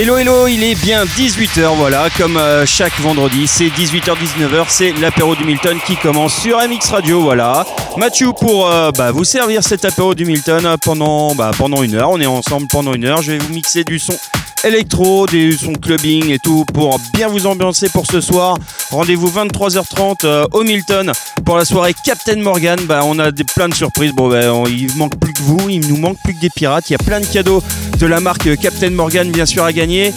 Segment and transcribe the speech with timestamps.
[0.00, 5.34] Hello hello, il est bien 18h, voilà, comme euh, chaque vendredi, c'est 18h-19h, c'est l'apéro
[5.34, 7.66] du Milton qui commence sur MX Radio, voilà.
[7.96, 12.10] Mathieu pour euh, bah, vous servir cet apéro du Milton pendant, bah, pendant une heure,
[12.10, 14.16] on est ensemble pendant une heure, je vais vous mixer du son
[14.64, 18.56] électro, des sons clubbing et tout pour bien vous ambiancer pour ce soir.
[18.90, 21.12] Rendez-vous 23h30 euh, au Milton
[21.44, 22.78] pour la soirée Captain Morgan.
[22.86, 24.12] Bah, on a plein de surprises.
[24.12, 26.90] Bon, bah, il manque plus que vous, il nous manque plus que des pirates.
[26.90, 27.62] Il y a plein de cadeaux
[27.98, 29.87] de la marque Captain Morgan, bien sûr, à gagner.
[29.90, 30.12] Et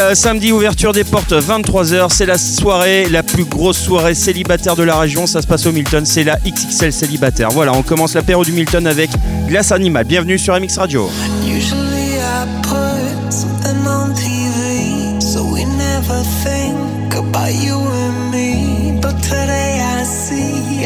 [0.00, 4.82] euh, samedi, ouverture des portes 23h, c'est la soirée, la plus grosse soirée célibataire de
[4.82, 5.26] la région.
[5.26, 7.50] Ça se passe au Milton, c'est la XXL célibataire.
[7.50, 9.10] Voilà, on commence l'apéro du Milton avec
[9.46, 10.04] Glace Animal.
[10.04, 11.08] Bienvenue sur MX Radio.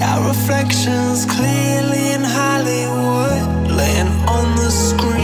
[0.02, 5.23] our reflections clearly in Hollywood, laying on the screen.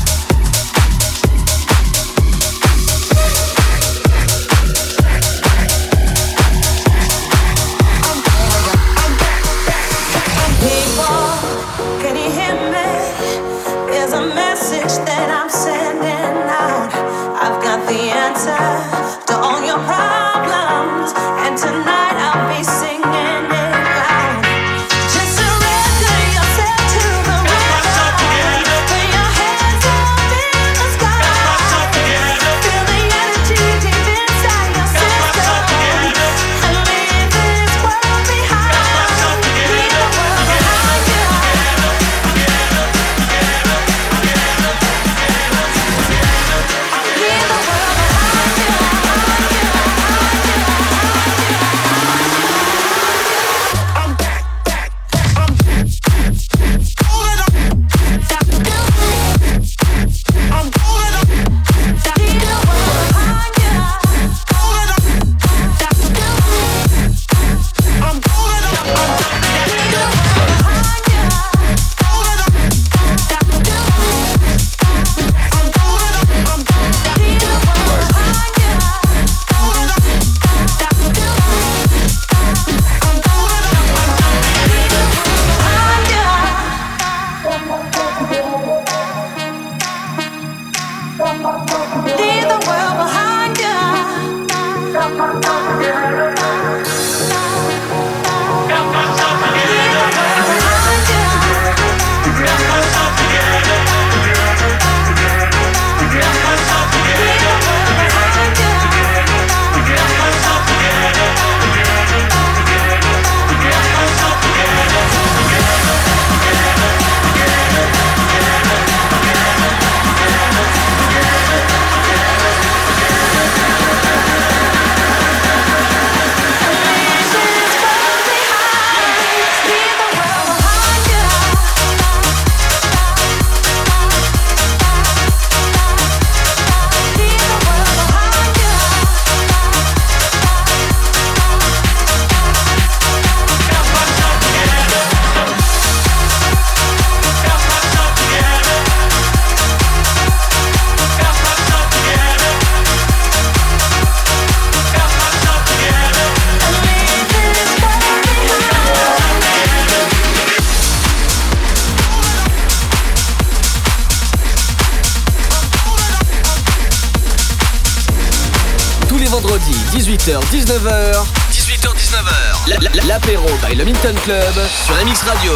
[174.23, 174.53] Club
[174.85, 175.53] sur la Mix Radio.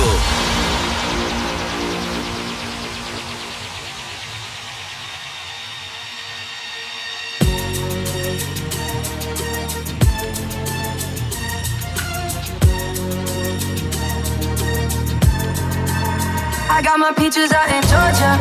[16.68, 18.40] I got my peaches out in Georgia.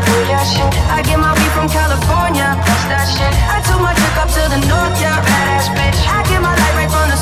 [0.91, 2.57] I get my weed from California.
[2.65, 3.35] Crush that shit.
[3.53, 5.21] I took my trip up to the north, yeah.
[5.21, 6.01] Badass bitch.
[6.09, 7.04] I get my life right from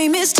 [0.00, 0.39] dream is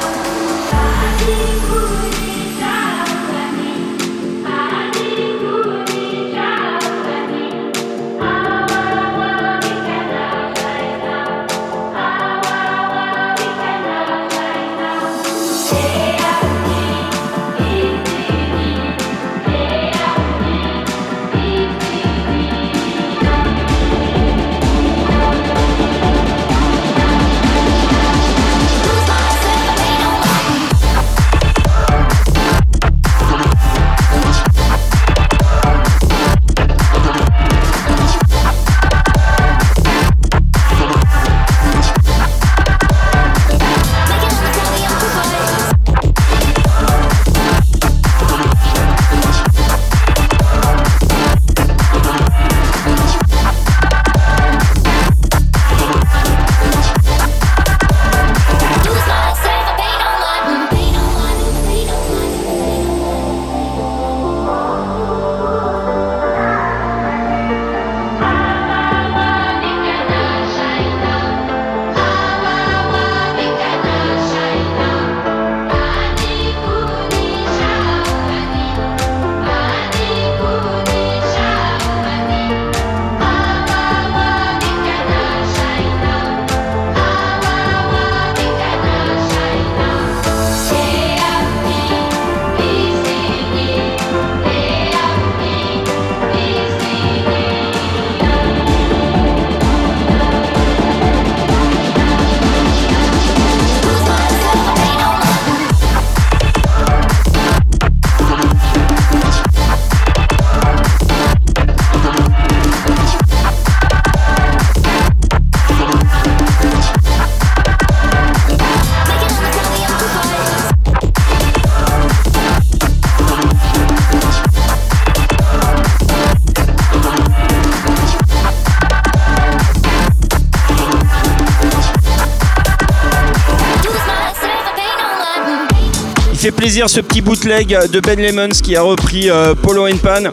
[136.69, 140.29] Ce petit bootleg de Ben Lemons qui a repris euh, Polo and Pan.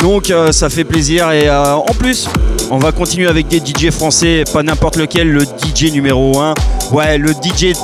[0.00, 2.28] Donc euh, ça fait plaisir et euh, en plus
[2.70, 6.54] on va continuer avec des DJ français, pas n'importe lequel, le DJ numéro 1.
[6.92, 7.74] Ouais, le DJ,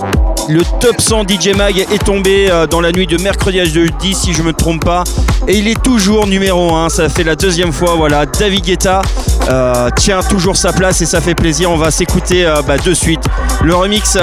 [0.48, 4.32] le top 100 DJ Mag est tombé dans la nuit de mercredi à jeudi si
[4.32, 5.04] je me trompe pas.
[5.46, 8.24] Et il est toujours numéro 1, ça fait la deuxième fois, voilà.
[8.24, 9.02] David Guetta
[9.96, 11.70] tient toujours sa place et ça fait plaisir.
[11.70, 13.24] On va s'écouter bah, de suite
[13.62, 14.16] le remix.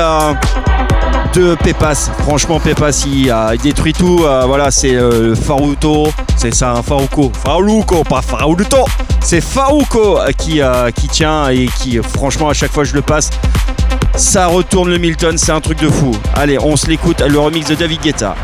[1.33, 2.11] De Pepas.
[2.19, 4.23] Franchement, Pepas, il a détruit tout.
[4.23, 6.07] Euh, voilà, c'est euh, Faruto.
[6.35, 7.31] C'est ça, un Faruko.
[7.43, 8.85] Faruko, pas Faruto.
[9.21, 12.93] C'est Faruko euh, qui, euh, qui tient et qui, euh, franchement, à chaque fois je
[12.93, 13.29] le passe,
[14.15, 15.37] ça retourne le Milton.
[15.37, 16.11] C'est un truc de fou.
[16.35, 17.21] Allez, on se l'écoute.
[17.21, 18.35] Le remix de David Guetta.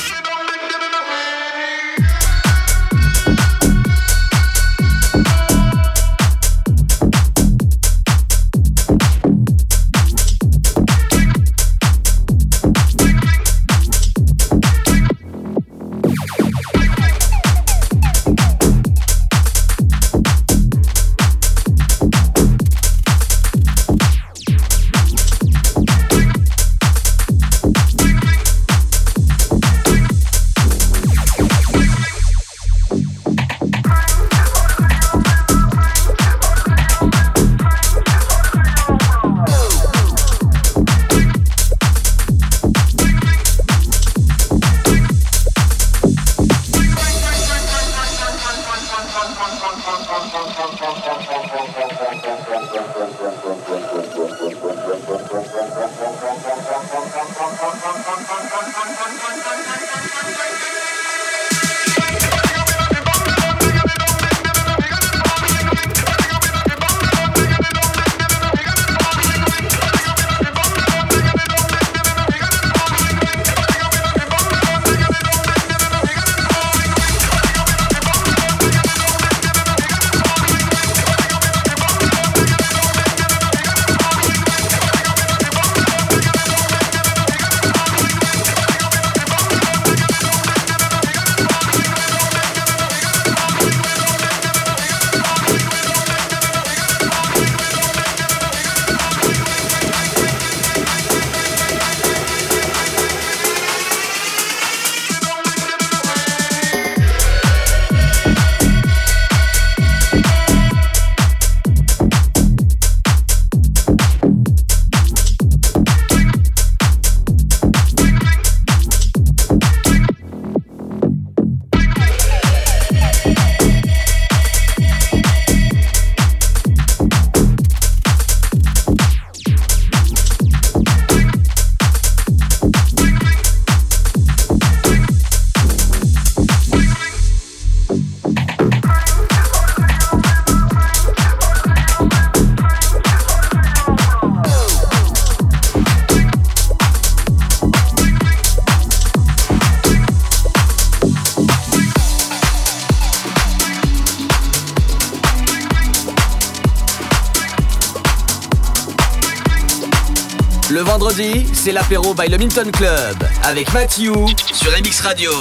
[161.63, 164.13] c'est l'apéro by le Minton Club avec Mathieu
[164.51, 165.31] sur MX Radio.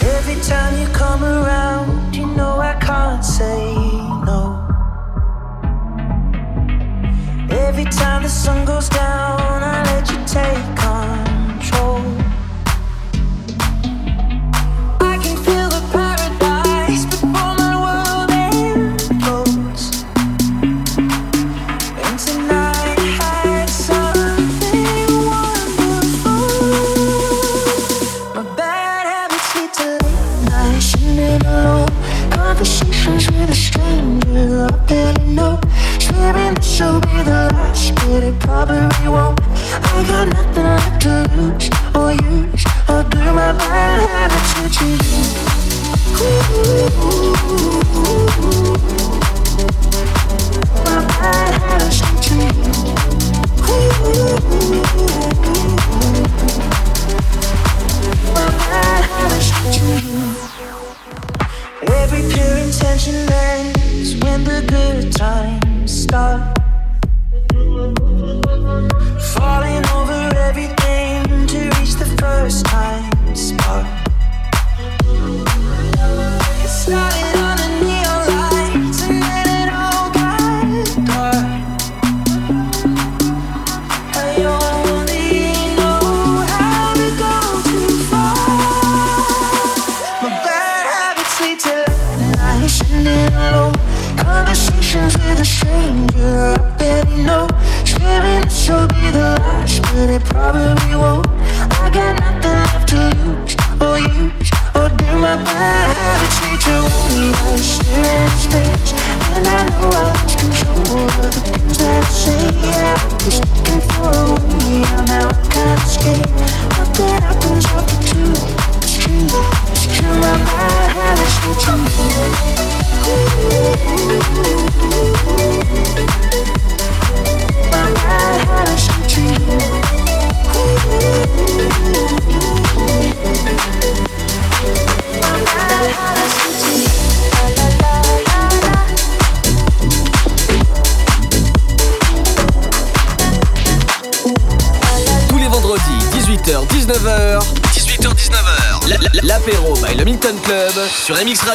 [0.00, 3.62] Every time you come around, you know I can't say
[4.26, 4.58] no.
[7.48, 10.75] Every time the sun goes down, I let you take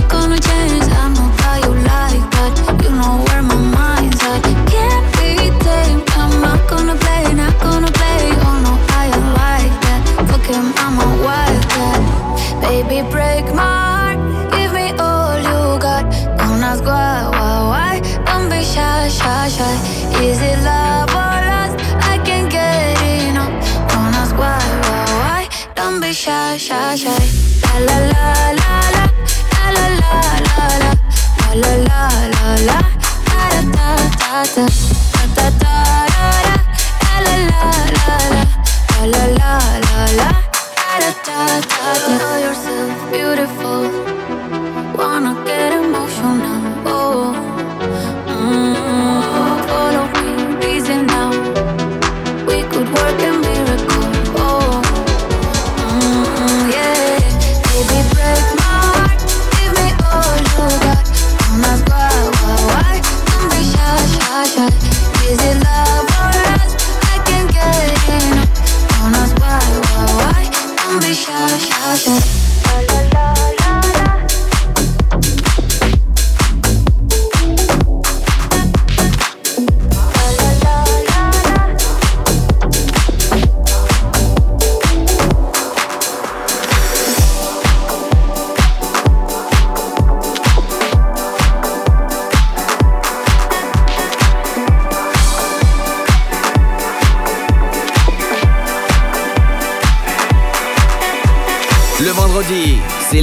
[0.00, 1.05] not gonna change.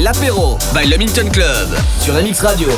[0.00, 1.68] l'apéro by Le Minton Club
[2.00, 2.68] sur MX Radio.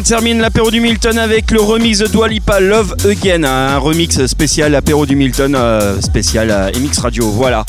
[0.00, 4.24] On termine l'apéro du Milton avec le remix de Dua Lipa Love Again, un remix
[4.24, 7.30] spécial apéro du Milton, euh, spécial euh, MX Radio.
[7.30, 7.66] Voilà.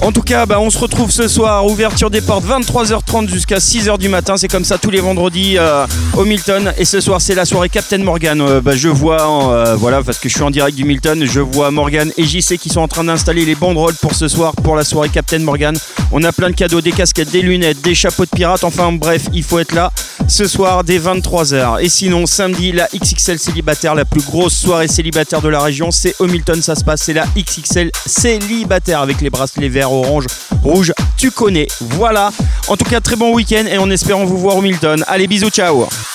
[0.00, 3.98] En tout cas, bah, on se retrouve ce soir, ouverture des portes 23h30 jusqu'à 6h
[3.98, 4.36] du matin.
[4.36, 5.86] C'est comme ça tous les vendredis euh,
[6.16, 6.72] au Milton.
[6.78, 8.40] Et ce soir, c'est la soirée Captain Morgan.
[8.40, 11.72] Euh, bah, je vois, voilà, parce que je suis en direct du Milton, je vois
[11.72, 14.84] Morgan et JC qui sont en train d'installer les banderoles pour ce soir, pour la
[14.84, 15.76] soirée Captain Morgan.
[16.12, 18.62] On a plein de cadeaux, des casquettes, des lunettes, des chapeaux de pirates.
[18.62, 19.90] Enfin, bref, il faut être là
[20.28, 21.82] ce soir dès 23h.
[21.82, 26.14] Et sinon, samedi, la XXL célibataire, la plus grosse soirée célibataire de la région, c'est
[26.18, 27.02] au Milton, ça se passe.
[27.02, 30.26] C'est la XXL célibataire avec les bracelets verts, orange,
[30.62, 30.92] rouge.
[31.16, 31.68] Tu connais.
[31.80, 32.30] Voilà.
[32.68, 35.04] En tout cas, très bon week-end et en espérant vous voir au Milton.
[35.06, 35.86] Allez, bisous, ciao.